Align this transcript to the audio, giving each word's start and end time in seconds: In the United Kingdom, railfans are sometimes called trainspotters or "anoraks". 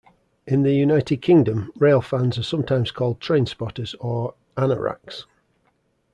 In 0.47 0.63
the 0.63 0.73
United 0.73 1.17
Kingdom, 1.17 1.71
railfans 1.77 2.39
are 2.39 2.41
sometimes 2.41 2.89
called 2.89 3.19
trainspotters 3.19 3.93
or 3.99 4.33
"anoraks". 4.57 5.25